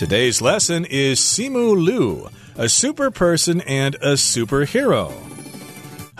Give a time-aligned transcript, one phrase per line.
[0.00, 5.12] Today's lesson is Simu Liu, a super person and a superhero.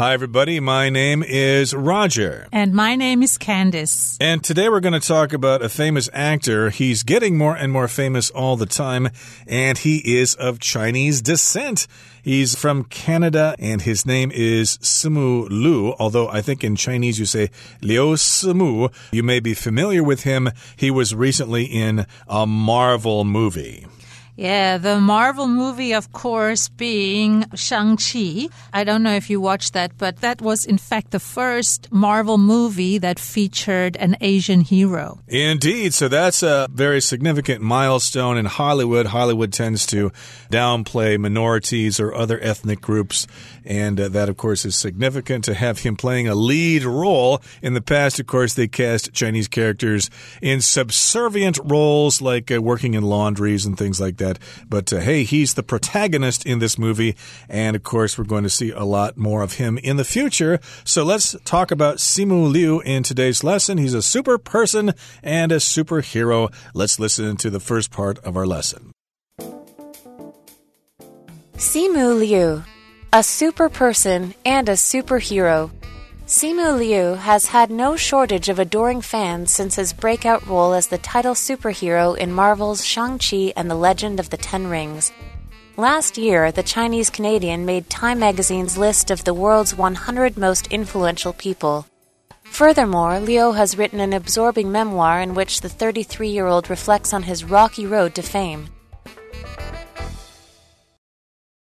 [0.00, 0.60] Hi, everybody.
[0.60, 2.48] My name is Roger.
[2.52, 4.16] And my name is Candice.
[4.18, 6.70] And today we're going to talk about a famous actor.
[6.70, 9.10] He's getting more and more famous all the time,
[9.46, 11.86] and he is of Chinese descent.
[12.22, 17.26] He's from Canada, and his name is Simu Liu, although I think in Chinese you
[17.26, 17.50] say
[17.82, 18.90] Liu Simu.
[19.12, 20.48] You may be familiar with him.
[20.76, 23.86] He was recently in a Marvel movie.
[24.36, 28.48] Yeah, the Marvel movie, of course, being Shang-Chi.
[28.72, 32.38] I don't know if you watched that, but that was in fact the first Marvel
[32.38, 35.18] movie that featured an Asian hero.
[35.28, 35.92] Indeed.
[35.92, 39.06] So that's a very significant milestone in Hollywood.
[39.06, 40.10] Hollywood tends to
[40.50, 43.26] downplay minorities or other ethnic groups.
[43.64, 47.42] And uh, that, of course, is significant to have him playing a lead role.
[47.60, 50.08] In the past, of course, they cast Chinese characters
[50.40, 54.38] in subservient roles like uh, working in laundries and things like that that.
[54.68, 57.16] But uh, hey, he's the protagonist in this movie.
[57.48, 60.60] And of course, we're going to see a lot more of him in the future.
[60.84, 63.78] So let's talk about Simu Liu in today's lesson.
[63.78, 66.54] He's a super person and a superhero.
[66.72, 68.92] Let's listen to the first part of our lesson.
[71.56, 72.64] Simu Liu,
[73.12, 75.70] a super person and a superhero.
[76.29, 80.97] Simu Liu has had no shortage of adoring fans since his breakout role as the
[80.97, 85.11] title superhero in Marvel's Shang-Chi and the Legend of the Ten Rings.
[85.77, 91.33] Last year, the Chinese Canadian made Time magazine's list of the world's 100 most influential
[91.33, 91.85] people.
[92.43, 97.23] Furthermore, Liu has written an absorbing memoir in which the 33 year old reflects on
[97.23, 98.69] his rocky road to fame.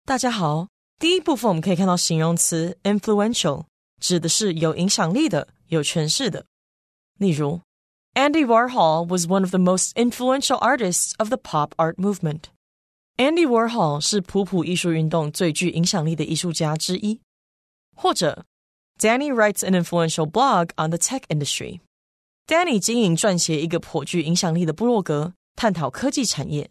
[0.06, 3.66] 大家好，第一部分我们可以看到形容词 influential。
[4.04, 6.46] 指的是有影响力的、有权势的。
[7.18, 7.62] 例如，
[8.14, 12.44] Andy Warhol was one of the most influential artists of the pop art movement.
[13.18, 17.20] Andy Warhol 是普普艺术运动最具影响力的艺术家之一。
[17.96, 18.46] 或者，
[18.98, 21.82] Danny writes an influential blog on the tech industry.
[22.48, 26.70] Danny 经营撰写一个颇具影响力的部落格，探讨科技产业。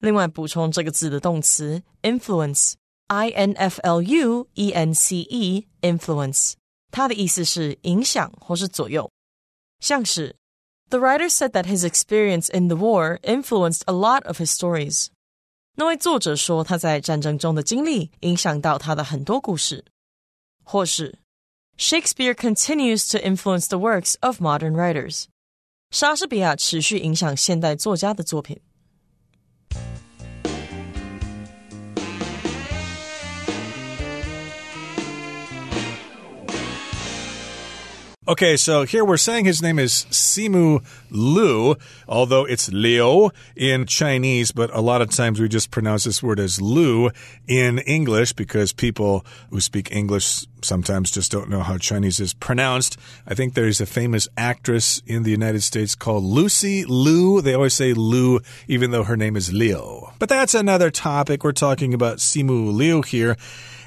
[0.00, 2.74] 另外，补充这个字的动词 influence。
[3.06, 6.54] I N F L U E N C E influence，
[6.90, 9.10] 它的意思是影响或是左右，
[9.80, 10.36] 像是
[10.90, 15.08] The writer said that his experience in the war influenced a lot of his stories。
[15.76, 19.84] 那位作者说他在战争中的经历影响到他的很多故事，
[20.64, 21.18] 或是
[21.78, 25.26] Shakespeare continues to influence the works of modern writers。
[25.90, 28.60] 莎士比亚持续影响现代作家的作品。
[38.25, 41.75] Okay, so here we're saying his name is Simu Liu,
[42.07, 46.39] although it's Liu in Chinese, but a lot of times we just pronounce this word
[46.39, 47.09] as Lu
[47.49, 52.97] in English because people who speak English sometimes just don't know how Chinese is pronounced.
[53.27, 57.41] I think there's a famous actress in the United States called Lucy Liu.
[57.41, 58.39] They always say Liu,
[58.69, 60.07] even though her name is Liu.
[60.17, 61.43] But that's another topic.
[61.43, 63.35] We're talking about Simu Liu here.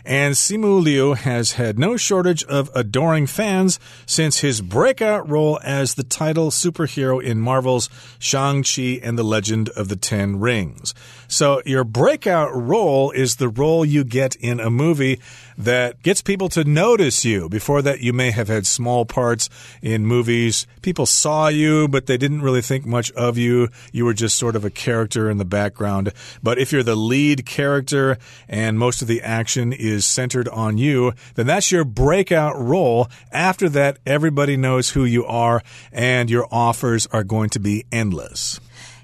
[0.07, 5.95] And Simu Liu has had no shortage of adoring fans since his breakout role as
[5.95, 7.91] the title superhero in Marvel's
[8.21, 10.95] Shang-Chi and the Legend of the Ten Rings.
[11.27, 15.19] So your breakout role is the role you get in a movie
[15.59, 17.49] that gets people to notice you.
[17.49, 19.49] Before that, you may have had small parts
[19.83, 20.69] in movies.
[20.83, 23.71] People saw you, but they didn't really think much of you.
[23.91, 26.13] You were just sort of a character in the background.
[26.43, 28.19] But if you're the lead character
[28.49, 33.09] and most of the action is centered on you, then that's your breakout role.
[33.33, 35.63] After that, everybody knows who you are
[35.93, 38.61] and your offers are going to be endless.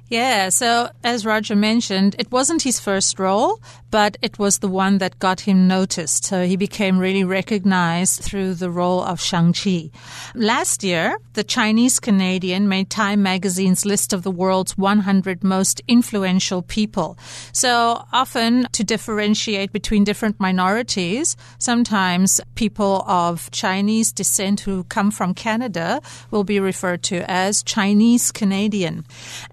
[0.08, 4.98] Yeah, so as Roger mentioned, it wasn't his first role, but it was the one
[4.98, 6.25] that got him noticed.
[6.25, 9.91] So he became really recognized through the role of Shang-Chi.
[10.34, 16.62] Last year, the Chinese Canadian made Time magazine's list of the world's 100 most influential
[16.62, 17.19] people.
[17.53, 25.34] So often to differentiate between different minorities, sometimes people of Chinese descent who come from
[25.34, 26.00] Canada
[26.30, 29.04] will be referred to as Chinese Canadian.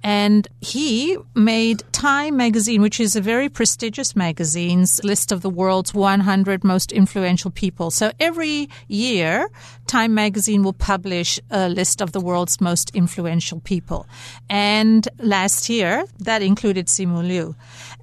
[0.02, 5.92] And he made Time magazine, which is a very prestigious magazine's list of the world's
[5.94, 7.90] 100 most influential people.
[7.90, 9.50] So every year,
[9.88, 14.06] Time magazine will publish a list of the world's most influential people.
[14.48, 17.56] And last year, that included Simu Liu.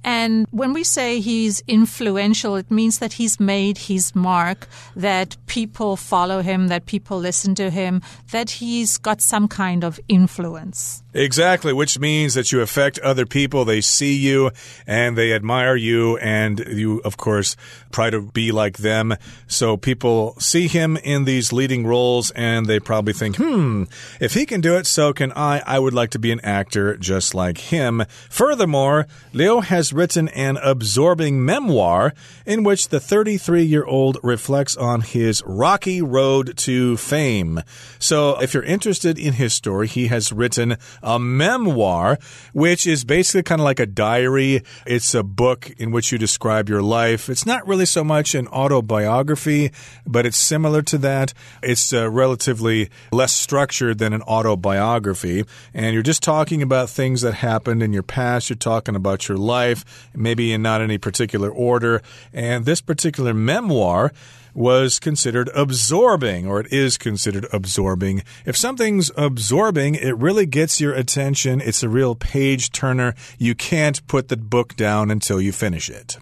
[0.07, 5.97] And when we say he's influential, it means that he's made his mark, that people
[5.97, 8.01] follow him, that people listen to him,
[8.31, 11.03] that he's got some kind of influence.
[11.13, 13.65] Exactly, which means that you affect other people.
[13.65, 14.51] They see you
[14.85, 17.57] and they admire you, and you, of course,
[17.91, 19.13] try to be like them.
[19.47, 23.85] So people see him in these leading roles and they probably think, hmm,
[24.21, 25.61] if he can do it, so can I.
[25.65, 28.05] I would like to be an actor just like him.
[28.29, 32.13] Furthermore, Liu has written an absorbing memoir
[32.45, 37.61] in which the 33 year old reflects on his rocky road to fame.
[37.99, 42.19] So if you're interested in his story, he has written a memoir,
[42.53, 44.61] which is basically kind of like a diary.
[44.85, 47.29] It's a book in which you describe your life.
[47.29, 49.71] It's not really so much an autobiography,
[50.05, 51.33] but it's similar to that.
[51.63, 55.43] It's uh, relatively less structured than an autobiography.
[55.73, 58.49] And you're just talking about things that happened in your past.
[58.49, 59.83] You're talking about your life,
[60.15, 62.01] maybe in not any particular order.
[62.33, 64.11] And this particular memoir
[64.53, 68.23] was considered absorbing, or it is considered absorbing.
[68.43, 71.61] If something's absorbing, it really gets your attention.
[71.61, 73.13] It's a real page turner.
[73.37, 76.17] You can't put the book down until you finish it.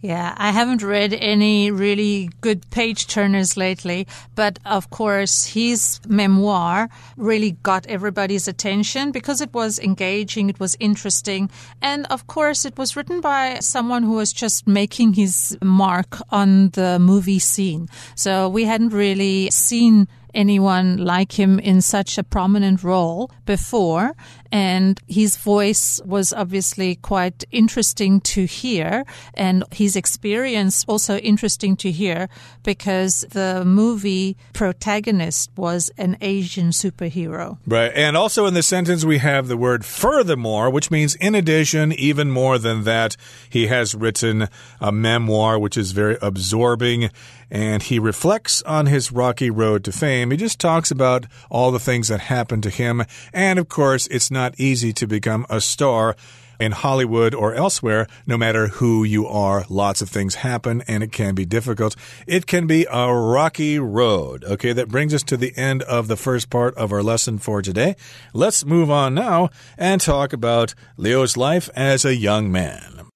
[0.00, 4.06] Yeah, I haven't read any really good page turners lately,
[4.36, 10.76] but of course his memoir really got everybody's attention because it was engaging, it was
[10.78, 11.50] interesting,
[11.82, 16.68] and of course it was written by someone who was just making his mark on
[16.70, 17.88] the movie scene.
[18.14, 24.14] So we hadn't really seen anyone like him in such a prominent role before.
[24.50, 29.04] And his voice was obviously quite interesting to hear,
[29.34, 32.28] and his experience also interesting to hear
[32.62, 37.58] because the movie protagonist was an Asian superhero.
[37.66, 37.92] Right.
[37.94, 42.30] And also in the sentence, we have the word furthermore, which means in addition, even
[42.30, 43.16] more than that,
[43.50, 44.48] he has written
[44.80, 47.10] a memoir, which is very absorbing.
[47.50, 50.30] And he reflects on his rocky road to fame.
[50.30, 53.04] He just talks about all the things that happened to him.
[53.32, 56.16] And of course, it's not easy to become a star
[56.60, 61.12] in Hollywood or elsewhere, no matter who you are, lots of things happen and it
[61.12, 61.94] can be difficult.
[62.26, 64.44] It can be a rocky road.
[64.44, 67.62] Okay, that brings us to the end of the first part of our lesson for
[67.62, 67.96] today.
[68.32, 73.06] Let's move on now and talk about Liu's life as a young man.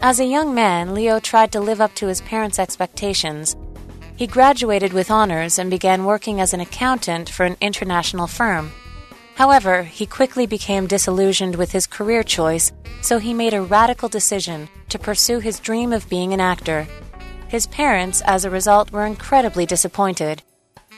[0.00, 3.56] As a young man, Liu tried to live up to his parents' expectations.
[4.16, 8.72] He graduated with honors and began working as an accountant for an international firm.
[9.34, 12.72] However, he quickly became disillusioned with his career choice,
[13.02, 16.88] so he made a radical decision to pursue his dream of being an actor.
[17.48, 20.42] His parents, as a result, were incredibly disappointed.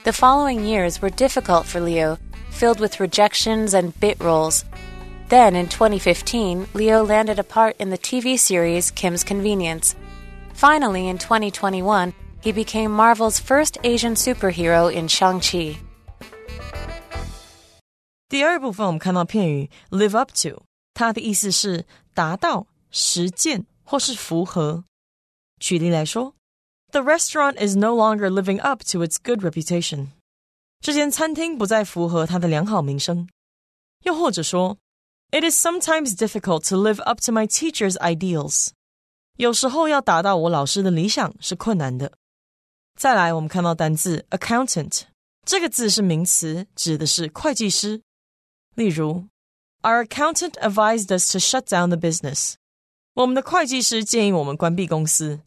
[0.05, 2.19] The following years were difficult for Liu,
[2.51, 4.65] filled with rejections and bit roles.
[5.29, 9.97] Then, in 2015, Liu landed a part in the TV series Kim's Convenience.
[10.55, 15.78] Finally, in 2021, he became Marvel's first Asian superhero in Shang-Chi.
[18.30, 20.64] 第二部分我们看到片语 live up to，
[20.94, 24.84] 它的意思是达到、实践或是符合。
[25.60, 26.34] 举例来说，
[26.92, 30.08] The restaurant is no longer living up to its good reputation。
[30.82, 33.30] 这间餐厅不再符合它的良好名声。
[34.04, 34.78] 又或者说，
[35.32, 38.70] It is sometimes difficult to live up to my teacher's ideals。
[39.38, 42.12] 有时候要达到我老师的理想是困难的。
[42.98, 45.04] 再来，我们看到单字 accountant，
[45.46, 48.02] 这个字是名词，指的是会计师。
[48.76, 49.28] 例如，
[49.82, 52.54] Our accountant advised us to shut down the business。
[53.16, 55.42] 我们的会计师建议我们关闭公司。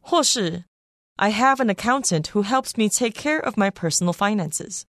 [0.00, 0.64] 或是，
[1.16, 4.82] I have an accountant who helps me take care of my personal finances。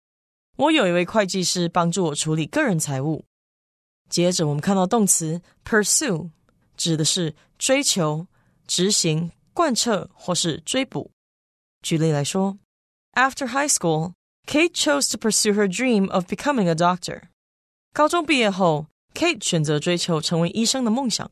[0.57, 3.25] 我有一位会计师帮助我处理个人财务。
[4.09, 6.31] 接着，我们看到动词 pursue，
[6.77, 8.27] 指的是追求、
[8.67, 11.11] 执行、贯彻或是追捕。
[11.87, 12.59] 举例来说，
[13.15, 14.13] After high school,
[14.47, 17.25] Kate chose to pursue her dream of becoming a doctor.
[17.93, 21.31] 高中毕业后，Kate 选择追求成为医生的梦想。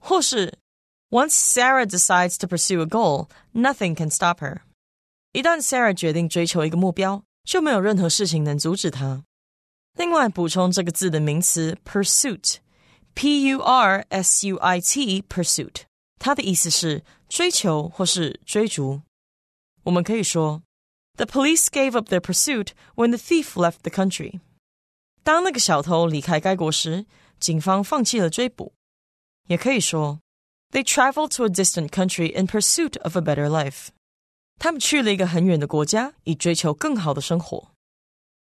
[0.00, 0.58] 或是，
[1.10, 4.58] Once Sarah decides to pursue a goal, nothing can stop her.
[5.32, 9.24] 一旦 Sarah 决定追求一个目标，就没有任何事情能阻止她。
[9.96, 15.82] 另外，补充这个字的名词 pursuit，p u r s u i t pursuit，
[16.18, 19.00] 它的意思是追求或是追逐。
[19.84, 20.62] 我们可以说，
[21.16, 24.40] The police gave up their pursuit when the thief left the country.
[25.22, 27.06] 当那个小偷离开该国时，
[27.40, 28.72] 警方放弃了追捕。
[29.48, 30.20] 也可以说，
[30.70, 33.88] They traveled to a distant country in pursuit of a better life。
[34.58, 37.70] 他们去了一个很远的国家，以追求更好的生活。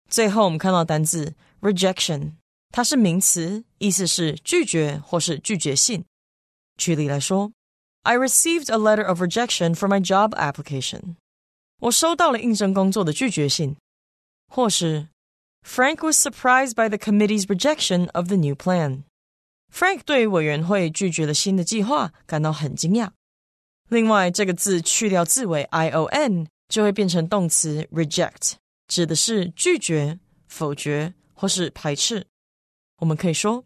[0.10, 2.34] 最后，我们看到单字 rejection，
[2.72, 6.04] 它是名词，意思是拒绝或是拒绝信。
[6.78, 7.52] 举例来说，
[8.04, 11.16] I received a letter of rejection for my job application。
[11.82, 13.76] 我收到了应征工作的拒绝信。
[14.48, 15.08] 或是
[15.64, 23.12] Frank was surprised by the committee's rejection of the new plan。Frank 对于委员会拒绝了新的计划感到很惊讶。
[23.90, 28.54] 另外，这个字去掉字尾 i o n，就会变成动词 reject，
[28.88, 32.26] 指的是拒绝、否决或是排斥。
[32.98, 33.64] 我们可以说，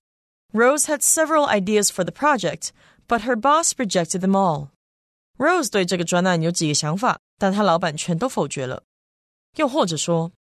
[0.51, 2.70] Rose had several ideas for the project,
[3.08, 4.70] but her boss rejected them all.
[5.38, 8.83] Rose 对这个专案有几个想法，但他老板全都否决了。
[9.54, 10.33] 又或者说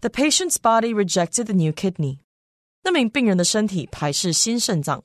[0.00, 2.18] ，The patient's body rejected the new kidney。
[2.84, 5.02] 那名病人的身体排斥新肾脏。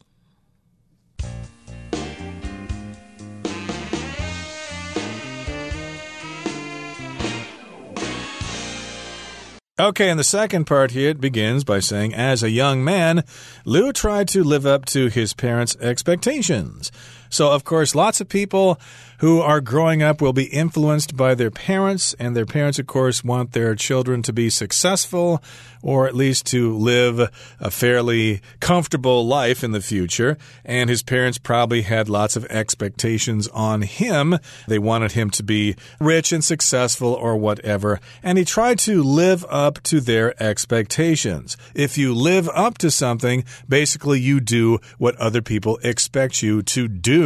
[9.79, 13.23] Okay, and the second part here it begins by saying, as a young man,
[13.63, 16.89] Liu tried to live up to his parents' expectations.
[17.29, 18.79] So, of course, lots of people
[19.19, 23.23] who are growing up will be influenced by their parents, and their parents, of course,
[23.23, 25.41] want their children to be successful
[25.81, 30.37] or at least to live a fairly comfortable life in the future.
[30.65, 34.37] And his parents probably had lots of expectations on him.
[34.67, 39.45] They wanted him to be rich and successful or whatever, and he tried to live
[39.49, 41.57] up to their expectations.
[41.73, 46.87] If you live up to something, basically you do what other people expect you to
[46.87, 47.16] do.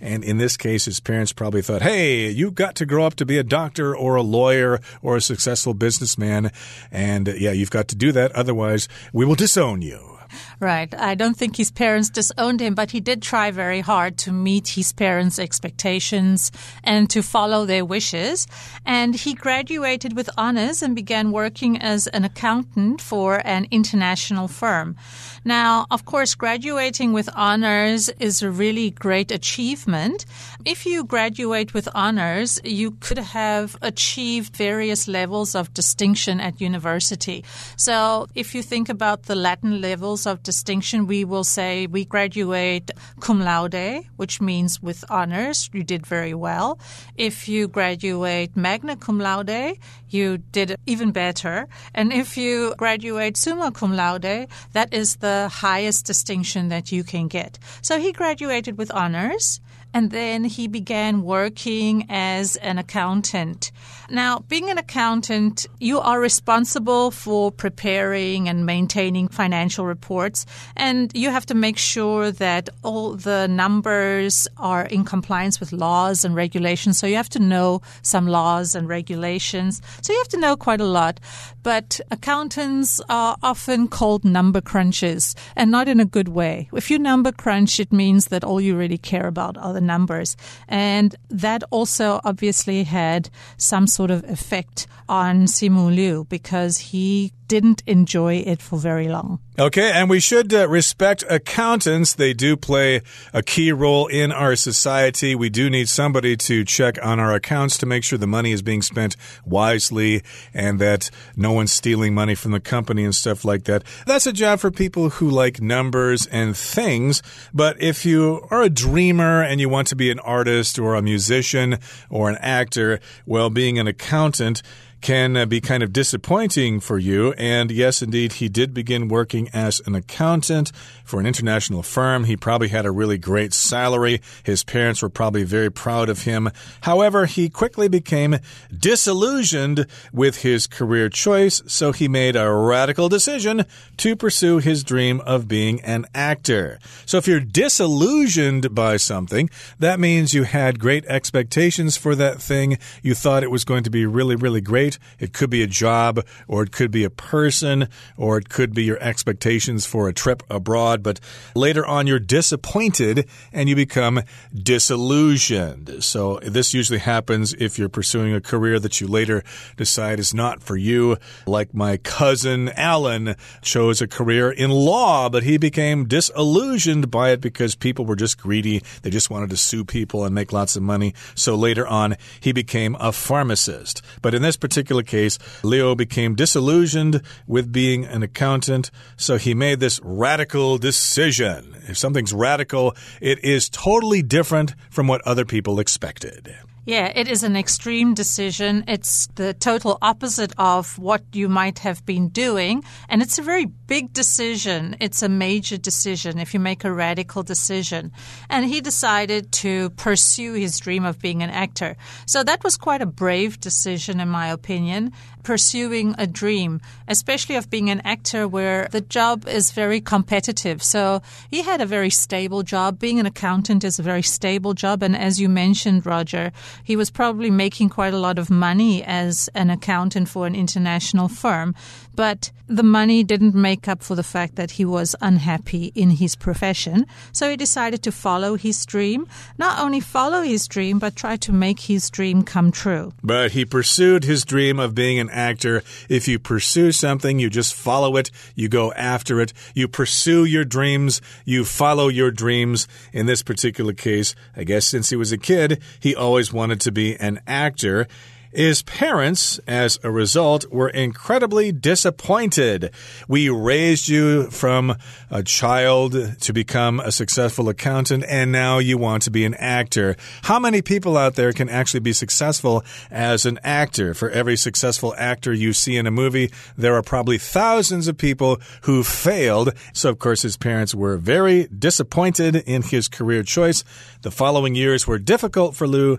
[0.00, 3.26] And in this case, his parents probably thought, hey, you got to grow up to
[3.26, 6.50] be a doctor or a lawyer or a successful businessman.
[6.90, 8.32] And yeah, you've got to do that.
[8.32, 10.18] Otherwise, we will disown you.
[10.60, 10.92] Right.
[10.92, 14.66] I don't think his parents disowned him, but he did try very hard to meet
[14.68, 16.50] his parents' expectations
[16.82, 18.48] and to follow their wishes.
[18.84, 24.96] And he graduated with honors and began working as an accountant for an international firm.
[25.44, 30.26] Now, of course, graduating with honors is a really great achievement.
[30.64, 37.44] If you graduate with honors, you could have achieved various levels of distinction at university.
[37.76, 42.90] So if you think about the Latin levels of distinction, we will say we graduate
[43.20, 45.68] cum laude, which means with honors.
[45.74, 46.78] You did very well.
[47.16, 49.76] If you graduate magna cum laude,
[50.08, 51.68] you did even better.
[51.94, 57.28] And if you graduate summa cum laude, that is the highest distinction that you can
[57.28, 57.58] get.
[57.82, 59.60] So he graduated with honors
[59.92, 63.70] and then he began working as an accountant.
[64.10, 70.46] Now, being an accountant, you are responsible for preparing and maintaining financial reports,
[70.76, 76.24] and you have to make sure that all the numbers are in compliance with laws
[76.24, 76.98] and regulations.
[76.98, 79.82] So you have to know some laws and regulations.
[80.00, 81.20] So you have to know quite a lot.
[81.62, 86.70] But accountants are often called number crunchers, and not in a good way.
[86.72, 90.34] If you number crunch, it means that all you really care about are the numbers.
[90.66, 97.82] And that also obviously had some sort of effect on Simu Liu because he didn't
[97.86, 99.40] enjoy it for very long.
[99.58, 102.14] Okay, and we should uh, respect accountants.
[102.14, 103.02] They do play
[103.32, 105.34] a key role in our society.
[105.34, 108.62] We do need somebody to check on our accounts to make sure the money is
[108.62, 110.22] being spent wisely
[110.54, 113.82] and that no one's stealing money from the company and stuff like that.
[114.06, 117.20] That's a job for people who like numbers and things.
[117.52, 121.02] But if you are a dreamer and you want to be an artist or a
[121.02, 121.78] musician
[122.10, 124.62] or an actor, well, being an accountant,
[125.00, 127.32] can be kind of disappointing for you.
[127.38, 130.72] And yes, indeed, he did begin working as an accountant
[131.04, 132.24] for an international firm.
[132.24, 134.20] He probably had a really great salary.
[134.42, 136.50] His parents were probably very proud of him.
[136.82, 138.38] However, he quickly became
[138.76, 143.64] disillusioned with his career choice, so he made a radical decision
[143.98, 146.78] to pursue his dream of being an actor.
[147.06, 152.78] So if you're disillusioned by something, that means you had great expectations for that thing.
[153.02, 154.87] You thought it was going to be really, really great
[155.18, 158.84] it could be a job, or it could be a person, or it could be
[158.84, 161.02] your expectations for a trip abroad.
[161.02, 161.20] But
[161.54, 164.22] later on, you're disappointed and you become
[164.54, 166.02] disillusioned.
[166.02, 169.42] So this usually happens if you're pursuing a career that you later
[169.76, 171.16] decide is not for you.
[171.46, 177.40] Like my cousin Alan chose a career in law, but he became disillusioned by it
[177.40, 178.82] because people were just greedy.
[179.02, 181.14] They just wanted to sue people and make lots of money.
[181.34, 184.02] So later on, he became a pharmacist.
[184.22, 189.52] But in this particular particular case, Liu became disillusioned with being an accountant, so he
[189.52, 191.74] made this radical decision.
[191.88, 196.54] If something's radical, it is totally different from what other people expected.
[196.88, 198.84] Yeah, it is an extreme decision.
[198.88, 202.82] It's the total opposite of what you might have been doing.
[203.10, 204.96] And it's a very big decision.
[204.98, 208.10] It's a major decision if you make a radical decision.
[208.48, 211.94] And he decided to pursue his dream of being an actor.
[212.24, 215.12] So that was quite a brave decision, in my opinion
[215.48, 216.78] pursuing a dream,
[217.08, 220.82] especially of being an actor where the job is very competitive.
[220.82, 222.98] So he had a very stable job.
[222.98, 225.02] Being an accountant is a very stable job.
[225.02, 226.52] And as you mentioned, Roger,
[226.84, 231.28] he was probably making quite a lot of money as an accountant for an international
[231.28, 231.74] firm.
[232.18, 236.34] But the money didn't make up for the fact that he was unhappy in his
[236.34, 237.06] profession.
[237.30, 239.28] So he decided to follow his dream.
[239.56, 243.12] Not only follow his dream, but try to make his dream come true.
[243.22, 245.84] But he pursued his dream of being an actor.
[246.08, 250.64] If you pursue something, you just follow it, you go after it, you pursue your
[250.64, 252.88] dreams, you follow your dreams.
[253.12, 256.90] In this particular case, I guess since he was a kid, he always wanted to
[256.90, 258.08] be an actor.
[258.52, 262.90] His parents, as a result, were incredibly disappointed.
[263.28, 264.96] We raised you from
[265.30, 270.16] a child to become a successful accountant, and now you want to be an actor.
[270.42, 274.14] How many people out there can actually be successful as an actor?
[274.14, 278.60] For every successful actor you see in a movie, there are probably thousands of people
[278.82, 279.74] who failed.
[279.92, 283.84] So, of course, his parents were very disappointed in his career choice.
[284.22, 286.18] The following years were difficult for Liu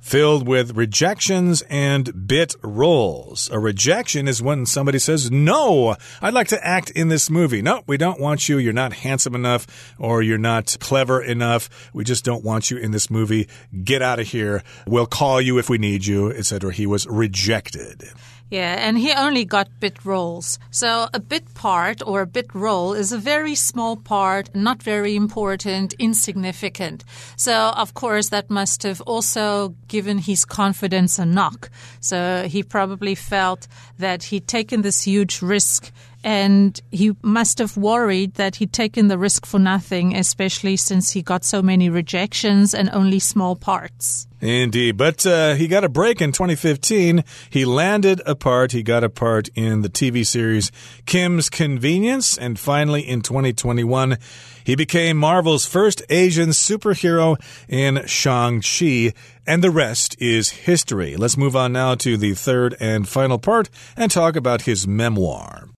[0.00, 3.48] filled with rejections and bit roles.
[3.50, 7.62] A rejection is when somebody says, No, I'd like to act in this movie.
[7.62, 8.58] No, we don't want you.
[8.58, 11.90] You're not handsome enough or you're not clever enough.
[11.92, 13.48] We just don't want you in this movie.
[13.84, 14.62] Get out of here.
[14.86, 16.72] We'll call you if we need you, etc.
[16.72, 18.04] He was rejected.
[18.50, 20.58] Yeah, and he only got bit roles.
[20.70, 25.14] So a bit part or a bit role is a very small part, not very
[25.14, 27.04] important, insignificant.
[27.36, 31.70] So of course that must have also given his confidence a knock.
[32.00, 35.92] So he probably felt that he'd taken this huge risk
[36.24, 41.22] and he must have worried that he'd taken the risk for nothing, especially since he
[41.22, 44.26] got so many rejections and only small parts.
[44.40, 44.96] Indeed.
[44.96, 47.24] But uh, he got a break in 2015.
[47.50, 48.72] He landed a part.
[48.72, 50.70] He got a part in the TV series
[51.06, 52.38] Kim's Convenience.
[52.38, 54.16] And finally, in 2021,
[54.64, 57.36] he became Marvel's first Asian superhero
[57.68, 59.12] in Shang-Chi.
[59.46, 61.16] And the rest is history.
[61.16, 65.68] Let's move on now to the third and final part and talk about his memoir.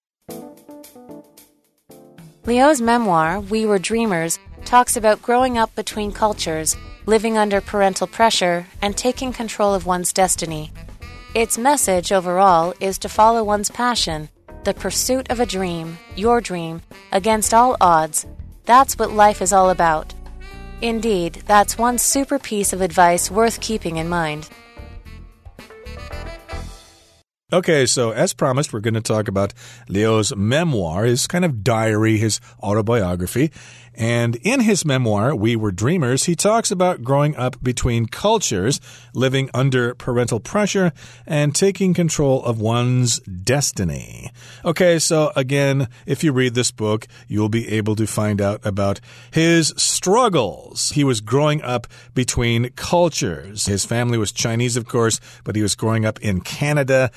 [2.46, 6.74] Liu's memoir, We Were Dreamers, talks about growing up between cultures,
[7.05, 10.72] living under parental pressure, and taking control of one's destiny.
[11.35, 14.31] Its message overall is to follow one's passion,
[14.64, 16.81] the pursuit of a dream, your dream,
[17.12, 18.26] against all odds.
[18.64, 20.14] That's what life is all about.
[20.81, 24.48] Indeed, that's one super piece of advice worth keeping in mind.
[27.52, 29.52] Okay, so as promised, we're going to talk about
[29.88, 33.50] Liu's memoir, his kind of diary, his autobiography.
[34.00, 38.80] And in his memoir, We Were Dreamers, he talks about growing up between cultures,
[39.12, 40.92] living under parental pressure,
[41.26, 44.30] and taking control of one's destiny.
[44.64, 49.00] Okay, so again, if you read this book, you'll be able to find out about
[49.32, 50.92] his struggles.
[50.92, 53.66] He was growing up between cultures.
[53.66, 57.10] His family was Chinese, of course, but he was growing up in Canada.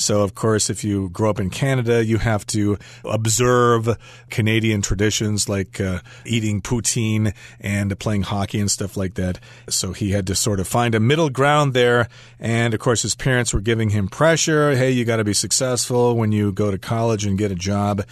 [0.00, 3.96] So, of course, if you grow up in Canada, you have to observe
[4.30, 9.38] Canadian traditions like uh, eating poutine and playing hockey and stuff like that.
[9.68, 12.08] So he had to sort of find a middle ground there.
[12.38, 14.74] And of course, his parents were giving him pressure.
[14.74, 18.02] Hey, you got to be successful when you go to college and get a job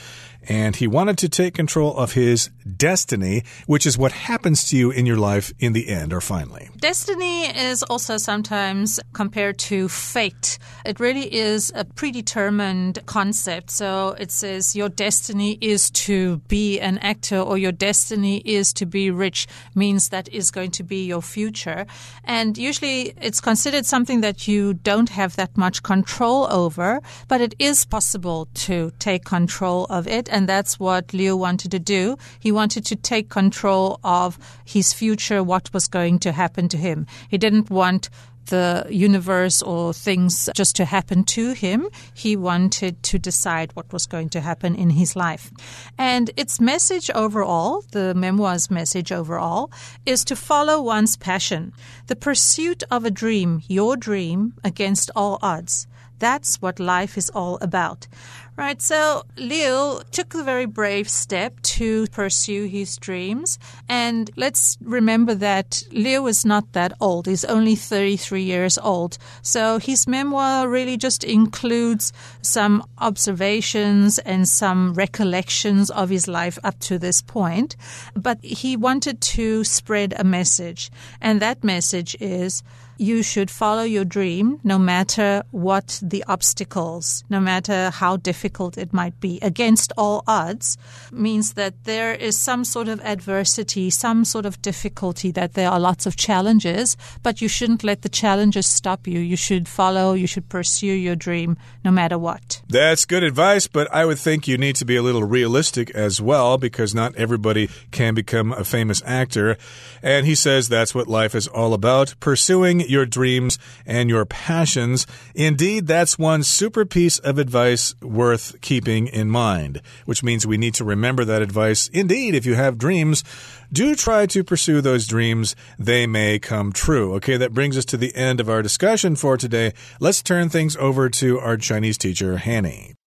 [0.48, 4.90] and he wanted to take control of his destiny, which is what happens to you
[4.90, 6.70] in your life in the end or finally.
[6.78, 10.58] Destiny is also sometimes compared to fate.
[10.86, 13.70] It really is a predetermined concept.
[13.70, 18.86] So it says your destiny is to be an actor or your destiny is to
[18.86, 21.86] be rich, means that is going to be your future.
[22.24, 27.54] And usually it's considered something that you don't have that much control over, but it
[27.58, 32.18] is possible to take control of it and that's what Liu wanted to do.
[32.38, 37.06] He wanted to take control of his future, what was going to happen to him.
[37.30, 38.10] He didn't want
[38.48, 41.88] the universe or things just to happen to him.
[42.14, 45.50] He wanted to decide what was going to happen in his life.
[45.96, 49.70] And its message overall, the memoir's message overall,
[50.04, 51.72] is to follow one's passion,
[52.06, 55.86] the pursuit of a dream, your dream, against all odds.
[56.18, 58.08] That's what life is all about.
[58.58, 63.56] Right, so Liu took a very brave step to pursue his dreams.
[63.88, 67.28] And let's remember that Liu is not that old.
[67.28, 69.16] He's only 33 years old.
[69.42, 76.80] So his memoir really just includes some observations and some recollections of his life up
[76.80, 77.76] to this point.
[78.14, 80.90] But he wanted to spread a message.
[81.20, 82.64] And that message is
[82.98, 88.92] you should follow your dream no matter what the obstacles, no matter how difficult it
[88.92, 89.38] might be.
[89.40, 90.76] Against all odds
[91.12, 95.78] means that there is some sort of adversity, some sort of difficulty, that there are
[95.78, 99.20] lots of challenges, but you shouldn't let the challenges stop you.
[99.20, 102.62] You should follow, you should pursue your dream no matter what.
[102.68, 106.20] That's good advice, but I would think you need to be a little realistic as
[106.20, 109.56] well because not everybody can become a famous actor.
[110.02, 115.06] And he says that's what life is all about pursuing your dreams and your passions.
[115.34, 120.74] Indeed, that's one super piece of advice worth keeping in mind, which means we need
[120.74, 121.88] to remember that advice.
[121.88, 123.24] Indeed, if you have dreams,
[123.72, 125.54] do try to pursue those dreams.
[125.78, 127.14] They may come true.
[127.14, 129.72] Okay, that brings us to the end of our discussion for today.
[130.00, 132.97] Let's turn things over to our Chinese teacher, Hanny.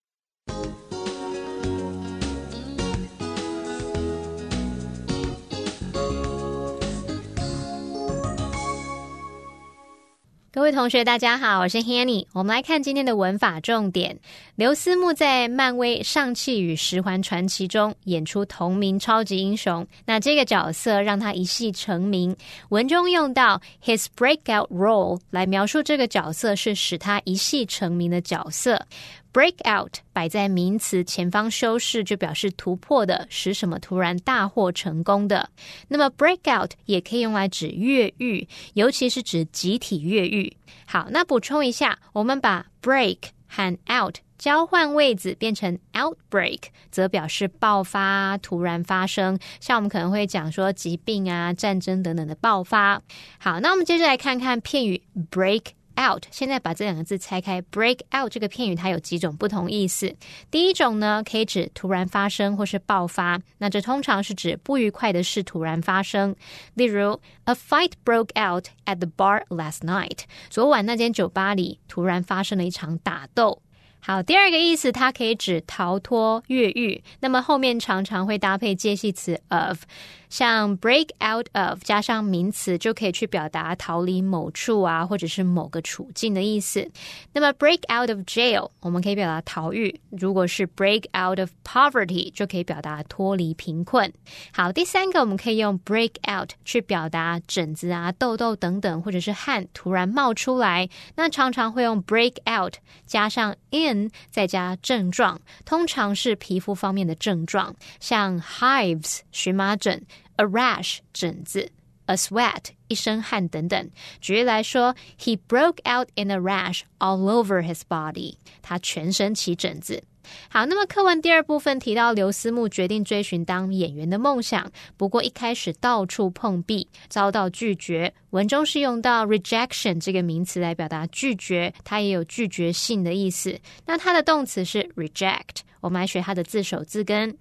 [10.53, 12.25] 各位同学，大家好，我是 Hanny。
[12.33, 14.19] 我们来看今天的文法重点。
[14.57, 22.35] 刘思慕在漫威《上汽与十环传奇》中演出同名超级英雄，那这个角色让他一戏成名。
[22.67, 28.85] 文中用到 his breakout role 来描述这个角色是使他一戏成名的角色。
[29.33, 35.49] Break out 摆在名词前方修饰，就表示突破的，使什么突然大获成功的。
[35.87, 40.55] 那么 break out 也可以用来指越狱，尤其是指集体越狱。
[40.85, 43.17] 好，那补充一下，我们把 break
[43.47, 49.39] 和 out 交换位置，变成 outbreak，则表示爆发、突然发生。
[49.59, 53.01] 像我们可能会讲说疾病啊、战争等等的爆发。
[53.37, 55.61] 好，那我们接着来看看片语 break。
[55.99, 60.15] out，现在把这两个字拆开，break out 这个片语它有几种不同意思。
[60.49, 66.35] 第一种呢，可以指突然发生或是爆发，那这通常是指不愉快的事突然发生。
[66.73, 70.19] 例如，A fight broke out at the bar last night。
[70.49, 73.61] 昨晚那间酒吧里突然发生了一场打斗。
[74.03, 79.83] 好，第二个意思，它可以指逃脱、越狱，那么后面常常会搭配介系词 of。
[80.31, 86.89] 像 break out of 加上名词就可以去表达逃离某处啊，或者是某个处境的意思。
[87.33, 94.11] 那么 break out of jail 我们可以表达逃狱，如果是 break out of poverty 就可以表达脱离贫困。
[94.53, 100.89] 好，第三个我们可以用 break out 去表达疹子啊、痘痘等等，或者是汗突然冒出来。
[101.15, 110.01] 那常常会用 break out 加上 in 再加症状，通常是皮肤方面的症状，像 hives 荨麻疹。
[110.35, 111.71] A rash 疹子
[112.05, 113.89] ，a sweat 一身汗等等。
[114.19, 118.35] 举例来说，He broke out in a rash all over his body。
[118.61, 120.03] 他全身起疹子。
[120.49, 128.13] 好，那么课文第二部分提到刘思慕决定追寻当演员的梦想，不过一开始到处碰壁，遭到拒绝。
[128.29, 133.59] 文中是用到 rejection 这个名词来表达拒绝，它也有拒绝性的意思。
[133.85, 135.61] 那它的动词是 reject。
[135.81, 137.35] 我们来学它的字首字根。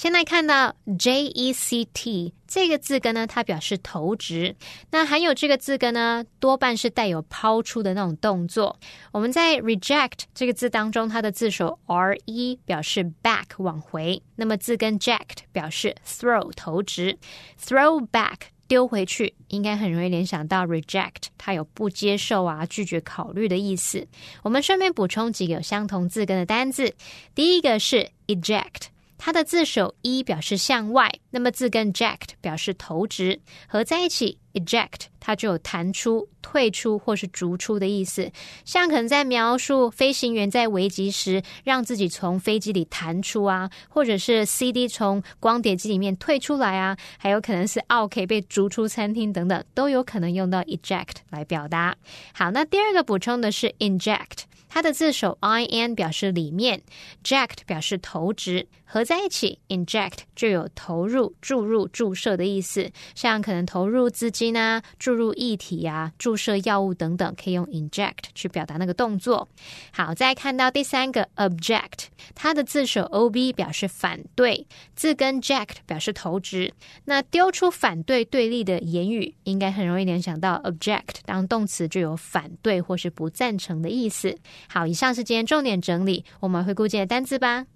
[0.00, 4.56] 现在看到 J E C T 这个字根呢，它表示投掷。
[4.90, 8.80] 那含有这个字根呢，多半是带有抛出的那种动作。
[9.12, 14.22] 我们在 reject 这个字当中，它的字首 R E 表示 back 往回。
[14.36, 17.18] 那么字根 jacked 表示 throw 投掷
[17.62, 18.36] ，throw back
[18.66, 24.08] 丢回去，应该很容易联想到 reject，它有不接受啊、拒绝考虑的意思。
[24.42, 26.94] 我们顺便补充几个有相同字根的单字，
[27.34, 28.88] 第一个是 eject。
[29.22, 38.32] 它的字首 e 表示向外，那么字根 ject 表示投掷，合在一起 eject 它就有弹出、退出或是逐出的意思。
[38.64, 51.94] 像可能在描述飞行员在危急时让自己从飞机里弹出啊，或者是 CD 从光碟机里面退出来啊，还有可能是 OK 被逐出餐厅等等，都有可能用到 eject 来表达。
[52.32, 54.44] 好，那第二个补充的是 inject。
[54.72, 56.80] 它的字首 i n 表示里面
[57.24, 62.90] ，ject 表示投掷，合在一起 inject 就有投入、注入、注射的意思。
[63.14, 69.48] 像可能投入资金啊、注入液体啊、注射药物等等，可以用 inject 去表达那个动作。
[69.92, 76.72] 好，再看到第三个 object，它的字首 o b 表示反对，字根 ject 表示投掷。
[77.04, 84.36] 那丢出反对对立的言语，应该很容易联想到 object 当动词就有反对或是不赞成的意思。
[84.68, 87.66] 好，以上是今天重点整理，我们回顾这些单字吧。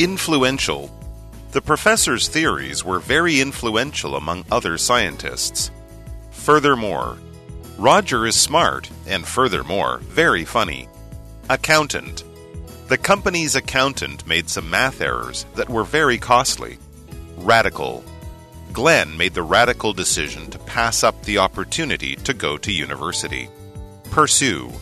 [0.00, 0.90] Influential.
[1.52, 5.70] The professor's theories were very influential among other scientists.
[6.30, 7.18] Furthermore,
[7.76, 10.88] Roger is smart and, furthermore, very funny.
[11.50, 12.24] Accountant.
[12.88, 16.78] The company's accountant made some math errors that were very costly.
[17.36, 18.02] Radical.
[18.72, 23.50] Glenn made the radical decision to pass up the opportunity to go to university.
[24.04, 24.72] Pursue.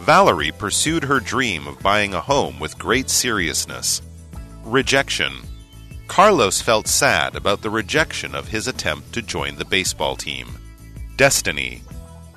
[0.00, 4.02] Valerie pursued her dream of buying a home with great seriousness.
[4.68, 5.32] Rejection.
[6.08, 10.46] Carlos felt sad about the rejection of his attempt to join the baseball team.
[11.16, 11.80] Destiny.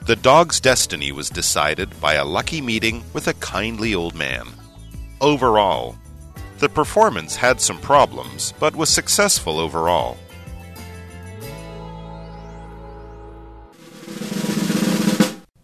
[0.06, 4.48] The dog's destiny was decided by a lucky meeting with a kindly old man.
[5.20, 5.98] Overall.
[6.60, 10.18] The performance had some problems, but was successful overall.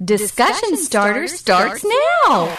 [0.04, 1.86] Discussion starter starts
[2.26, 2.58] now.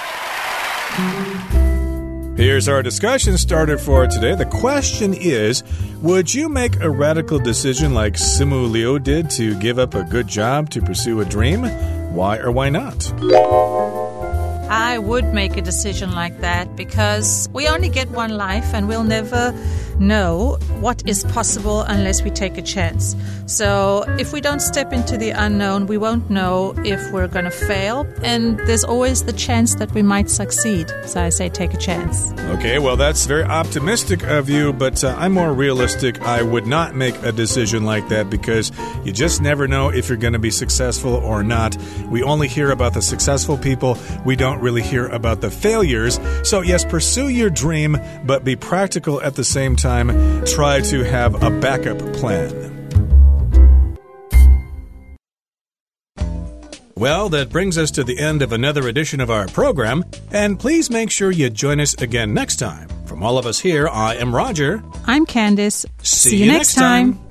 [2.39, 4.37] Here's our discussion starter for today.
[4.37, 5.65] The question is
[6.03, 10.29] Would you make a radical decision like Simu Liu did to give up a good
[10.29, 11.65] job to pursue a dream?
[12.15, 13.13] Why or why not?
[14.69, 19.05] I would make a decision like that because we only get one life and we'll
[19.05, 19.55] never
[20.01, 23.17] know what is possible unless we take a chance.
[23.47, 27.51] So, if we don't step into the unknown, we won't know if we're going to
[27.51, 30.93] fail, and there's always the chance that we might succeed.
[31.07, 32.33] So, I say take a chance.
[32.57, 36.21] Okay, well, that's very optimistic of you, but uh, I'm more realistic.
[36.21, 38.71] I would not make a decision like that because
[39.05, 41.77] you just never know if you're going to be successful or not.
[42.11, 46.21] We only hear about the successful people, we don't really hear about the failures.
[46.43, 50.45] So, yes, pursue your dream, but be practical at the same time.
[50.45, 52.69] Try to have a backup plan.
[56.99, 60.91] Well, that brings us to the end of another edition of our program, and please
[60.91, 62.89] make sure you join us again next time.
[63.07, 64.83] From all of us here, I am Roger.
[65.07, 65.87] I'm Candice.
[66.03, 67.28] See you next time.